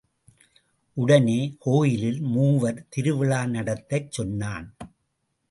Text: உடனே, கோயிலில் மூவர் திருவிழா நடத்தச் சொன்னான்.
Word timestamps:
உடனே, 0.93 1.55
கோயிலில் 1.59 2.21
மூவர் 2.21 2.85
திருவிழா 2.89 3.45
நடத்தச் 3.45 4.11
சொன்னான். 4.11 4.75